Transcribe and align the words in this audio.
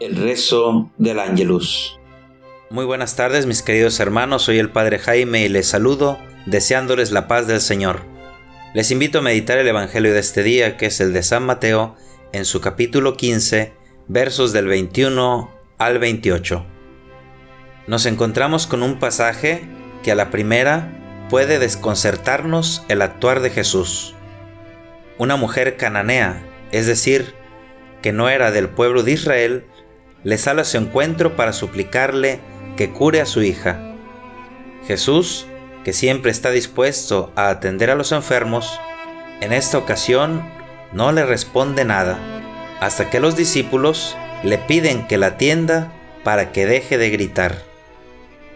El 0.00 0.14
rezo 0.14 0.92
del 0.96 1.18
Ángelus. 1.18 1.98
Muy 2.70 2.84
buenas 2.84 3.16
tardes 3.16 3.46
mis 3.46 3.62
queridos 3.62 3.98
hermanos, 3.98 4.42
soy 4.42 4.58
el 4.58 4.70
Padre 4.70 5.00
Jaime 5.00 5.44
y 5.44 5.48
les 5.48 5.66
saludo 5.66 6.20
deseándoles 6.46 7.10
la 7.10 7.26
paz 7.26 7.48
del 7.48 7.60
Señor. 7.60 8.02
Les 8.74 8.92
invito 8.92 9.18
a 9.18 9.22
meditar 9.22 9.58
el 9.58 9.66
Evangelio 9.66 10.12
de 10.12 10.20
este 10.20 10.44
día, 10.44 10.76
que 10.76 10.86
es 10.86 11.00
el 11.00 11.12
de 11.12 11.24
San 11.24 11.44
Mateo, 11.44 11.96
en 12.32 12.44
su 12.44 12.60
capítulo 12.60 13.16
15, 13.16 13.72
versos 14.06 14.52
del 14.52 14.68
21 14.68 15.50
al 15.78 15.98
28. 15.98 16.64
Nos 17.88 18.06
encontramos 18.06 18.68
con 18.68 18.84
un 18.84 19.00
pasaje 19.00 19.62
que 20.04 20.12
a 20.12 20.14
la 20.14 20.30
primera 20.30 21.26
puede 21.28 21.58
desconcertarnos 21.58 22.84
el 22.88 23.02
actuar 23.02 23.40
de 23.40 23.50
Jesús. 23.50 24.14
Una 25.18 25.34
mujer 25.34 25.76
cananea, 25.76 26.46
es 26.70 26.86
decir, 26.86 27.34
que 28.00 28.12
no 28.12 28.28
era 28.28 28.52
del 28.52 28.68
pueblo 28.68 29.02
de 29.02 29.10
Israel, 29.10 29.64
le 30.24 30.38
sale 30.38 30.62
a 30.62 30.64
su 30.64 30.76
encuentro 30.78 31.36
para 31.36 31.52
suplicarle 31.52 32.40
que 32.76 32.90
cure 32.90 33.20
a 33.20 33.26
su 33.26 33.42
hija. 33.42 33.80
Jesús, 34.86 35.46
que 35.84 35.92
siempre 35.92 36.30
está 36.30 36.50
dispuesto 36.50 37.32
a 37.36 37.50
atender 37.50 37.90
a 37.90 37.94
los 37.94 38.12
enfermos, 38.12 38.80
en 39.40 39.52
esta 39.52 39.78
ocasión 39.78 40.42
no 40.92 41.12
le 41.12 41.24
responde 41.24 41.84
nada, 41.84 42.18
hasta 42.80 43.10
que 43.10 43.20
los 43.20 43.36
discípulos 43.36 44.16
le 44.42 44.58
piden 44.58 45.06
que 45.06 45.18
la 45.18 45.28
atienda 45.28 45.92
para 46.24 46.52
que 46.52 46.66
deje 46.66 46.98
de 46.98 47.10
gritar. 47.10 47.62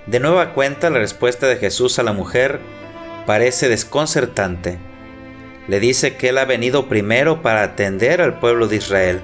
De 0.06 0.20
nueva 0.20 0.52
cuenta 0.52 0.90
la 0.90 0.98
respuesta 0.98 1.46
de 1.46 1.56
Jesús 1.56 1.98
a 1.98 2.02
la 2.02 2.12
mujer 2.12 2.60
parece 3.26 3.68
desconcertante. 3.68 4.78
Le 5.68 5.78
dice 5.78 6.16
que 6.16 6.30
él 6.30 6.38
ha 6.38 6.44
venido 6.44 6.88
primero 6.88 7.40
para 7.40 7.62
atender 7.62 8.20
al 8.20 8.40
pueblo 8.40 8.66
de 8.66 8.76
Israel. 8.76 9.20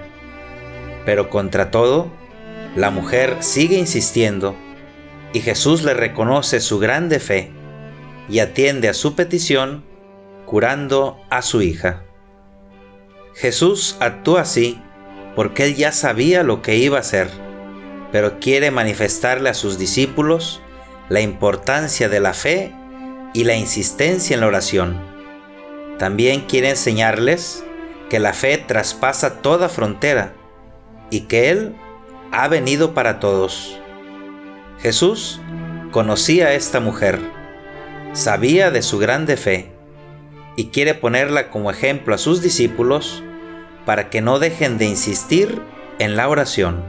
Pero 1.04 1.30
contra 1.30 1.72
todo, 1.72 2.12
la 2.78 2.90
mujer 2.92 3.38
sigue 3.40 3.76
insistiendo 3.76 4.54
y 5.32 5.40
Jesús 5.40 5.82
le 5.82 5.94
reconoce 5.94 6.60
su 6.60 6.78
grande 6.78 7.18
fe 7.18 7.50
y 8.28 8.38
atiende 8.38 8.88
a 8.88 8.94
su 8.94 9.16
petición 9.16 9.84
curando 10.46 11.18
a 11.28 11.42
su 11.42 11.60
hija. 11.60 12.04
Jesús 13.34 13.96
actúa 13.98 14.42
así 14.42 14.80
porque 15.34 15.64
él 15.64 15.74
ya 15.74 15.90
sabía 15.90 16.44
lo 16.44 16.62
que 16.62 16.76
iba 16.76 16.98
a 16.98 17.00
hacer, 17.00 17.28
pero 18.12 18.38
quiere 18.38 18.70
manifestarle 18.70 19.50
a 19.50 19.54
sus 19.54 19.76
discípulos 19.76 20.60
la 21.08 21.20
importancia 21.20 22.08
de 22.08 22.20
la 22.20 22.32
fe 22.32 22.72
y 23.34 23.42
la 23.42 23.56
insistencia 23.56 24.34
en 24.34 24.40
la 24.40 24.46
oración. 24.46 25.02
También 25.98 26.42
quiere 26.42 26.70
enseñarles 26.70 27.64
que 28.08 28.20
la 28.20 28.34
fe 28.34 28.56
traspasa 28.56 29.42
toda 29.42 29.68
frontera 29.68 30.32
y 31.10 31.22
que 31.22 31.50
Él 31.50 31.74
ha 32.32 32.48
venido 32.48 32.94
para 32.94 33.20
todos. 33.20 33.78
Jesús 34.80 35.40
conocía 35.90 36.48
a 36.48 36.54
esta 36.54 36.80
mujer, 36.80 37.20
sabía 38.12 38.70
de 38.70 38.82
su 38.82 38.98
grande 38.98 39.36
fe 39.36 39.72
y 40.56 40.66
quiere 40.66 40.94
ponerla 40.94 41.50
como 41.50 41.70
ejemplo 41.70 42.14
a 42.14 42.18
sus 42.18 42.42
discípulos 42.42 43.22
para 43.86 44.10
que 44.10 44.20
no 44.20 44.38
dejen 44.38 44.78
de 44.78 44.86
insistir 44.86 45.62
en 45.98 46.16
la 46.16 46.28
oración. 46.28 46.84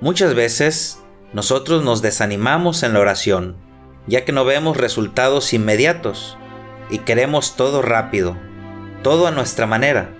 Muchas 0.00 0.34
veces 0.34 1.00
nosotros 1.32 1.82
nos 1.82 2.02
desanimamos 2.02 2.82
en 2.82 2.92
la 2.92 3.00
oración, 3.00 3.56
ya 4.06 4.24
que 4.24 4.32
no 4.32 4.44
vemos 4.44 4.76
resultados 4.76 5.52
inmediatos 5.52 6.36
y 6.90 6.98
queremos 6.98 7.56
todo 7.56 7.82
rápido, 7.82 8.36
todo 9.02 9.26
a 9.26 9.30
nuestra 9.30 9.66
manera. 9.66 10.14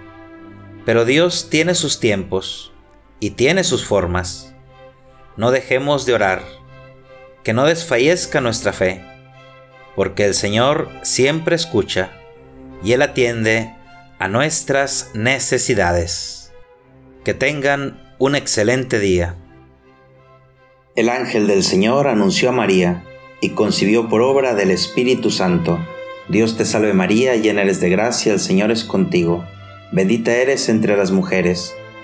Pero 0.84 1.05
Dios 1.05 1.48
tiene 1.50 1.74
sus 1.74 2.00
tiempos 2.00 2.72
y 3.20 3.31
tiene 3.31 3.64
sus 3.64 3.84
formas. 3.84 4.55
No 5.36 5.50
dejemos 5.50 6.06
de 6.06 6.14
orar, 6.14 6.42
que 7.42 7.53
no 7.53 7.64
desfallezca 7.64 8.41
nuestra 8.41 8.73
fe, 8.73 9.05
porque 9.95 10.25
el 10.25 10.34
Señor 10.34 10.90
siempre 11.02 11.57
escucha 11.57 12.13
y 12.83 12.92
Él 12.92 13.02
atiende 13.02 13.74
a 14.18 14.29
nuestras 14.29 15.11
necesidades. 15.14 16.52
Que 17.24 17.35
tengan 17.35 18.14
un 18.18 18.35
excelente 18.36 18.98
día. 18.98 19.35
El 20.95 21.08
ángel 21.08 21.46
del 21.46 21.63
Señor 21.63 22.08
anunció 22.08 22.51
a 22.51 22.52
María 22.52 23.05
y 23.40 23.51
concibió 23.51 24.08
por 24.08 24.23
obra 24.23 24.55
del 24.55 24.70
Espíritu 24.70 25.30
Santo. 25.30 25.79
Dios 26.29 26.57
te 26.57 26.64
salve 26.64 26.95
María, 26.95 27.36
llena 27.36 27.63
eres 27.63 27.80
de 27.80 27.90
gracia, 27.90 28.33
el 28.33 28.40
Señor 28.40 28.70
es 28.70 28.85
contigo. 28.85 29.45
Bendita 29.92 30.35
eres 30.35 30.69
entre 30.69 30.96
las 30.96 31.11
mujeres 31.11 31.74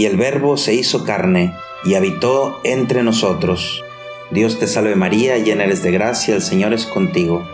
Y 0.00 0.06
el 0.06 0.16
Verbo 0.16 0.56
se 0.56 0.72
hizo 0.72 1.04
carne 1.04 1.52
y 1.84 1.92
habitó 1.92 2.58
entre 2.64 3.02
nosotros. 3.02 3.84
Dios 4.30 4.58
te 4.58 4.66
salve 4.66 4.96
María, 4.96 5.36
llena 5.36 5.64
eres 5.64 5.82
de 5.82 5.90
gracia, 5.90 6.34
el 6.34 6.40
Señor 6.40 6.72
es 6.72 6.86
contigo. 6.86 7.46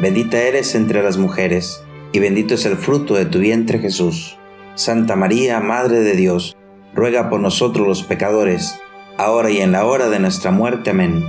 Bendita 0.00 0.36
eres 0.36 0.74
entre 0.74 1.02
las 1.02 1.16
mujeres, 1.16 1.82
y 2.12 2.18
bendito 2.18 2.56
es 2.56 2.66
el 2.66 2.76
fruto 2.76 3.14
de 3.14 3.24
tu 3.24 3.38
vientre 3.38 3.78
Jesús. 3.78 4.36
Santa 4.74 5.16
María, 5.16 5.60
Madre 5.60 6.00
de 6.00 6.14
Dios, 6.14 6.58
ruega 6.94 7.30
por 7.30 7.40
nosotros 7.40 7.88
los 7.88 8.02
pecadores, 8.02 8.78
ahora 9.16 9.50
y 9.50 9.62
en 9.62 9.72
la 9.72 9.86
hora 9.86 10.10
de 10.10 10.18
nuestra 10.18 10.50
muerte. 10.50 10.90
Amén. 10.90 11.24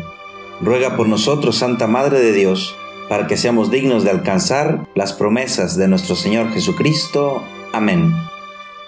Ruega 0.59 0.97
por 0.97 1.07
nosotros, 1.07 1.55
Santa 1.55 1.87
Madre 1.87 2.19
de 2.19 2.33
Dios, 2.33 2.75
para 3.07 3.27
que 3.27 3.37
seamos 3.37 3.71
dignos 3.71 4.03
de 4.03 4.11
alcanzar 4.11 4.85
las 4.93 5.13
promesas 5.13 5.77
de 5.77 5.87
nuestro 5.87 6.17
Señor 6.17 6.51
Jesucristo. 6.51 7.41
Amén. 7.71 8.13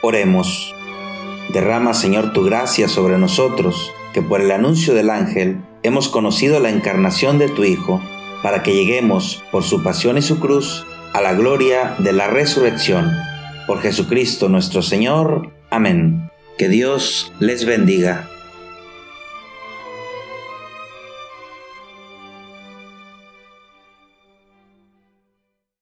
Oremos. 0.02 0.74
Derrama, 1.50 1.94
Señor, 1.94 2.34
tu 2.34 2.44
gracia 2.44 2.88
sobre 2.88 3.18
nosotros, 3.18 3.94
que 4.14 4.22
por 4.22 4.42
el 4.42 4.52
anuncio 4.52 4.94
del 4.94 5.10
ángel 5.10 5.62
hemos 5.84 6.10
conocido 6.10 6.60
la 6.60 6.70
encarnación 6.70 7.40
de 7.40 7.50
tu 7.50 7.64
Hijo, 7.64 8.02
para 8.44 8.64
que 8.64 8.74
lleguemos, 8.74 9.44
por 9.52 9.64
su 9.64 9.84
pasión 9.84 10.18
y 10.18 10.22
su 10.22 10.40
cruz, 10.40 10.86
a 11.14 11.22
la 11.22 11.34
gloria 11.34 11.96
de 12.00 12.14
la 12.14 12.28
resurrección. 12.28 13.12
Por 13.66 13.82
Jesucristo 13.82 14.50
nuestro 14.50 14.82
Señor. 14.82 15.52
Amén. 15.70 16.30
Que 16.58 16.70
Dios 16.70 17.32
les 17.40 17.66
bendiga. 17.66 18.30